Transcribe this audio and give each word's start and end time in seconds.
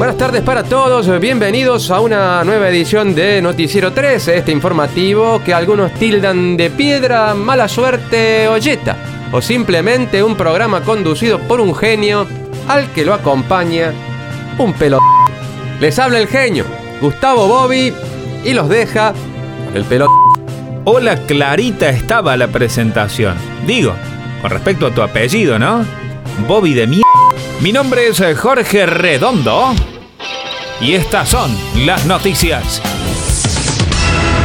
Buenas 0.00 0.16
tardes 0.16 0.40
para 0.40 0.62
todos, 0.62 1.20
bienvenidos 1.20 1.90
a 1.90 2.00
una 2.00 2.42
nueva 2.42 2.70
edición 2.70 3.14
de 3.14 3.42
Noticiero 3.42 3.92
3, 3.92 4.28
este 4.28 4.50
informativo 4.50 5.42
que 5.44 5.52
algunos 5.52 5.92
tildan 5.92 6.56
de 6.56 6.70
piedra, 6.70 7.34
mala 7.34 7.68
suerte 7.68 8.48
o 8.48 8.56
o 9.30 9.42
simplemente 9.42 10.22
un 10.22 10.36
programa 10.36 10.80
conducido 10.80 11.38
por 11.40 11.60
un 11.60 11.74
genio 11.74 12.26
al 12.66 12.90
que 12.92 13.04
lo 13.04 13.12
acompaña 13.12 13.92
un 14.56 14.72
pelo. 14.72 15.00
Les 15.80 15.98
habla 15.98 16.18
el 16.18 16.28
genio, 16.28 16.64
Gustavo 17.02 17.46
Bobby, 17.46 17.92
y 18.42 18.54
los 18.54 18.70
deja 18.70 19.12
el 19.74 19.84
pelo. 19.84 20.08
Hola, 20.86 21.16
clarita 21.26 21.90
estaba 21.90 22.38
la 22.38 22.48
presentación. 22.48 23.34
Digo, 23.66 23.92
con 24.40 24.50
respecto 24.50 24.86
a 24.86 24.94
tu 24.94 25.02
apellido, 25.02 25.58
¿no? 25.58 25.84
Bobby 26.48 26.72
de 26.72 26.86
mierda. 26.86 27.09
Mi 27.60 27.72
nombre 27.72 28.08
es 28.08 28.22
Jorge 28.38 28.86
Redondo. 28.86 29.74
Y 30.80 30.94
estas 30.94 31.28
son 31.28 31.54
las 31.84 32.06
noticias. 32.06 32.80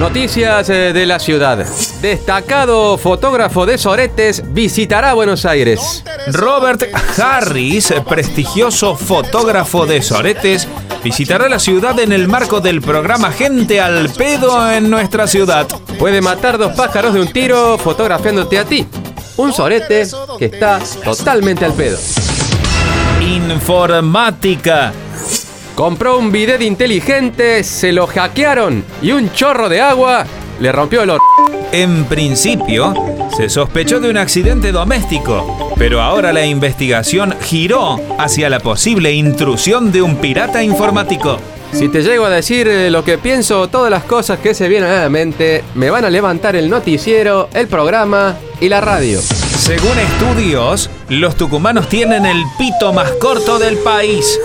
Noticias 0.00 0.70
eh, 0.70 0.94
de 0.94 1.04
la 1.04 1.18
ciudad. 1.18 1.66
Destacado 2.00 2.96
fotógrafo 2.96 3.66
de 3.66 3.76
soretes 3.76 4.42
visitará 4.54 5.12
Buenos 5.12 5.44
Aires. 5.44 6.02
Robert 6.28 6.84
Harris, 7.18 7.92
prestigioso 8.08 8.96
fotógrafo 8.96 9.84
de 9.84 10.00
soretes, 10.00 10.66
visitará 11.04 11.50
la 11.50 11.58
ciudad 11.58 12.00
en 12.00 12.12
el 12.12 12.28
marco 12.28 12.62
del 12.62 12.80
programa 12.80 13.30
Gente 13.30 13.78
al 13.78 14.08
Pedo 14.08 14.72
en 14.72 14.88
nuestra 14.88 15.26
ciudad. 15.26 15.66
Puede 15.98 16.22
matar 16.22 16.56
dos 16.56 16.72
pájaros 16.72 17.12
de 17.12 17.20
un 17.20 17.30
tiro 17.30 17.76
fotografiándote 17.76 18.58
a 18.58 18.64
ti. 18.64 18.86
Un 19.36 19.52
sorete 19.52 20.06
que 20.38 20.46
está 20.46 20.80
totalmente 21.04 21.66
al 21.66 21.74
pedo. 21.74 21.98
Informática. 23.22 24.92
Compró 25.76 26.18
un 26.18 26.32
bidet 26.32 26.60
inteligente, 26.60 27.62
se 27.62 27.92
lo 27.92 28.08
hackearon 28.08 28.84
y 29.00 29.12
un 29.12 29.32
chorro 29.32 29.68
de 29.68 29.80
agua 29.80 30.26
le 30.60 30.72
rompió 30.72 31.02
el 31.02 31.10
or... 31.10 31.20
En 31.70 32.04
principio, 32.06 32.92
se 33.36 33.48
sospechó 33.48 34.00
de 34.00 34.10
un 34.10 34.16
accidente 34.16 34.72
doméstico, 34.72 35.72
pero 35.78 36.02
ahora 36.02 36.32
la 36.32 36.44
investigación 36.44 37.34
giró 37.40 38.00
hacia 38.18 38.50
la 38.50 38.58
posible 38.58 39.12
intrusión 39.12 39.92
de 39.92 40.02
un 40.02 40.16
pirata 40.16 40.62
informático. 40.62 41.38
Si 41.72 41.88
te 41.88 42.02
llego 42.02 42.26
a 42.26 42.30
decir 42.30 42.66
eh, 42.66 42.90
lo 42.90 43.04
que 43.04 43.18
pienso, 43.18 43.68
todas 43.68 43.90
las 43.90 44.02
cosas 44.02 44.40
que 44.40 44.52
se 44.52 44.68
vienen 44.68 44.90
a 44.90 45.02
la 45.02 45.08
mente, 45.08 45.62
me 45.74 45.90
van 45.90 46.04
a 46.04 46.10
levantar 46.10 46.56
el 46.56 46.68
noticiero, 46.68 47.48
el 47.54 47.68
programa 47.68 48.36
y 48.60 48.68
la 48.68 48.80
radio. 48.80 49.20
Según 49.62 49.96
estudios, 49.96 50.90
los 51.08 51.36
tucumanos 51.36 51.88
tienen 51.88 52.26
el 52.26 52.42
pito 52.58 52.92
más 52.92 53.12
corto 53.12 53.60
del 53.60 53.78
país. 53.78 54.40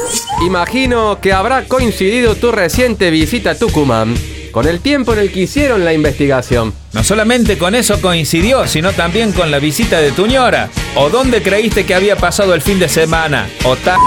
Imagino 0.46 1.20
que 1.20 1.34
habrá 1.34 1.64
coincidido 1.64 2.36
tu 2.36 2.52
reciente 2.52 3.10
visita 3.10 3.50
a 3.50 3.56
Tucumán 3.56 4.14
con 4.52 4.68
el 4.68 4.80
tiempo 4.80 5.14
en 5.14 5.20
el 5.20 5.32
que 5.32 5.40
hicieron 5.40 5.84
la 5.84 5.94
investigación. 5.94 6.72
No 6.94 7.04
solamente 7.04 7.58
con 7.58 7.74
eso 7.74 8.00
coincidió, 8.00 8.68
sino 8.68 8.92
también 8.92 9.32
con 9.32 9.50
la 9.50 9.58
visita 9.58 10.00
de 10.02 10.12
tu 10.12 10.28
ñora. 10.28 10.70
¿O 10.96 11.10
dónde 11.10 11.42
creíste 11.42 11.84
que 11.84 11.96
había 11.96 12.16
pasado 12.16 12.54
el 12.54 12.62
fin 12.62 12.78
de 12.78 12.88
semana? 12.88 13.50
O 13.64 13.76
ta... 13.76 13.98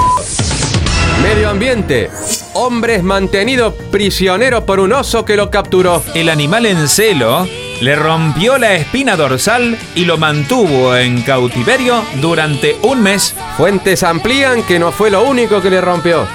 Medio 1.25 1.51
ambiente. 1.51 2.09
Hombre 2.53 2.95
es 2.95 3.03
mantenido 3.03 3.75
prisionero 3.91 4.65
por 4.65 4.79
un 4.79 4.93
oso 4.93 5.25
que 5.25 5.37
lo 5.37 5.51
capturó. 5.51 6.05
El 6.15 6.29
animal 6.29 6.67
en 6.67 6.89
celo 6.89 7.49
le 7.81 7.97
rompió 7.97 8.59
la 8.59 8.75
espina 8.75 9.17
dorsal 9.17 9.79
y 9.95 10.05
lo 10.05 10.19
mantuvo 10.19 10.95
en 10.97 11.23
cautiverio 11.23 12.05
durante 12.21 12.77
un 12.83 13.03
mes. 13.03 13.35
Fuentes 13.57 14.03
amplían 14.03 14.63
que 14.65 14.79
no 14.79 14.93
fue 14.93 15.11
lo 15.11 15.23
único 15.23 15.63
que 15.63 15.71
le 15.71 15.81
rompió. 15.81 16.27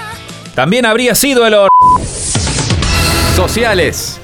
También 0.54 0.86
habría 0.86 1.14
sido 1.14 1.46
el 1.46 1.54
or... 1.54 1.68
Sociales. 3.36 4.20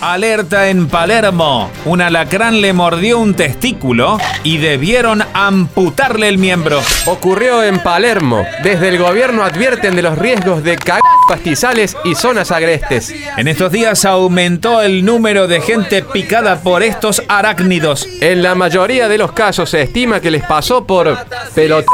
Alerta 0.00 0.68
en 0.68 0.88
Palermo. 0.88 1.70
Un 1.84 2.00
alacrán 2.00 2.60
le 2.60 2.72
mordió 2.72 3.18
un 3.18 3.34
testículo 3.34 4.18
y 4.42 4.58
debieron 4.58 5.22
amputarle 5.32 6.28
el 6.28 6.38
miembro. 6.38 6.80
Ocurrió 7.06 7.62
en 7.62 7.78
Palermo. 7.78 8.44
Desde 8.62 8.88
el 8.88 8.98
gobierno 8.98 9.44
advierten 9.44 9.94
de 9.94 10.02
los 10.02 10.18
riesgos 10.18 10.62
de 10.62 10.76
cagar 10.76 11.02
pastizales 11.28 11.96
y 12.04 12.14
zonas 12.14 12.50
agrestes. 12.50 13.12
En 13.36 13.48
estos 13.48 13.72
días 13.72 14.04
aumentó 14.04 14.82
el 14.82 15.04
número 15.04 15.46
de 15.46 15.60
gente 15.60 16.02
picada 16.02 16.60
por 16.60 16.82
estos 16.82 17.22
arácnidos. 17.28 18.08
En 18.20 18.42
la 18.42 18.54
mayoría 18.54 19.08
de 19.08 19.18
los 19.18 19.32
casos 19.32 19.70
se 19.70 19.82
estima 19.82 20.20
que 20.20 20.30
les 20.30 20.44
pasó 20.44 20.84
por 20.84 21.16
pelot... 21.54 21.86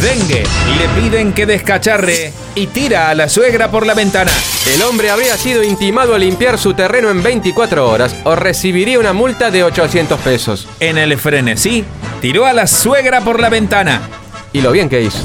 Dengue. 0.00 0.44
Le 0.78 1.00
piden 1.00 1.32
que 1.32 1.44
descacharre 1.44 2.32
y 2.54 2.68
tira 2.68 3.10
a 3.10 3.14
la 3.14 3.28
suegra 3.28 3.70
por 3.70 3.86
la 3.86 3.94
ventana. 3.94 4.30
El 4.74 4.82
hombre 4.82 5.10
habría 5.10 5.36
sido 5.36 5.62
intimado 5.62 6.14
a 6.14 6.18
limpiar 6.18 6.58
su 6.58 6.74
terreno 6.74 7.10
en 7.10 7.22
24 7.22 7.88
horas 7.88 8.14
o 8.24 8.36
recibiría 8.36 8.98
una 8.98 9.12
multa 9.12 9.50
de 9.50 9.64
800 9.64 10.20
pesos. 10.20 10.68
En 10.80 10.98
el 10.98 11.18
frenesí, 11.18 11.84
tiró 12.20 12.46
a 12.46 12.52
la 12.52 12.66
suegra 12.66 13.22
por 13.22 13.40
la 13.40 13.48
ventana. 13.48 14.02
Y 14.52 14.60
lo 14.60 14.70
bien 14.72 14.88
que 14.88 15.02
hizo. 15.02 15.18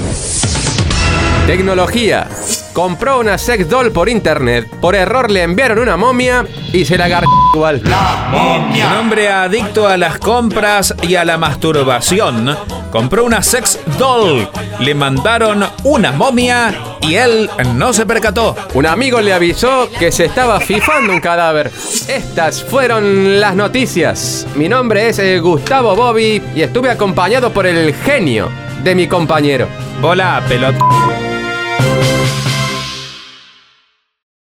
Tecnología. 1.45 2.27
Compró 2.73 3.19
una 3.19 3.37
sex 3.37 3.69
doll 3.69 3.91
por 3.91 4.09
internet. 4.09 4.67
Por 4.81 4.95
error 4.95 5.29
le 5.29 5.43
enviaron 5.43 5.77
una 5.79 5.95
momia 5.95 6.43
y 6.73 6.85
se 6.85 6.97
la 6.97 7.05
agarró 7.05 7.27
igual. 7.53 7.83
Un 7.85 8.97
hombre 8.97 9.29
adicto 9.29 9.87
a 9.87 9.95
las 9.95 10.17
compras 10.17 10.95
y 11.03 11.15
a 11.15 11.23
la 11.23 11.37
masturbación 11.37 12.57
compró 12.91 13.25
una 13.25 13.43
sex 13.43 13.79
doll. 13.97 14.49
Le 14.79 14.95
mandaron 14.95 15.63
una 15.83 16.11
momia 16.11 16.73
y 17.01 17.15
él 17.15 17.49
no 17.75 17.93
se 17.93 18.07
percató. 18.07 18.55
Un 18.73 18.87
amigo 18.87 19.21
le 19.21 19.33
avisó 19.33 19.87
que 19.99 20.11
se 20.11 20.25
estaba 20.25 20.59
fifando 20.59 21.13
un 21.13 21.19
cadáver. 21.19 21.71
Estas 22.07 22.63
fueron 22.63 23.39
las 23.39 23.55
noticias. 23.55 24.47
Mi 24.55 24.67
nombre 24.67 25.09
es 25.09 25.19
eh, 25.19 25.39
Gustavo 25.39 25.95
Bobby 25.95 26.41
y 26.55 26.61
estuve 26.61 26.89
acompañado 26.89 27.53
por 27.53 27.67
el 27.67 27.93
genio 27.93 28.49
de 28.83 28.95
mi 28.95 29.07
compañero. 29.07 29.67
Hola, 30.01 30.43
pelota. 30.47 31.02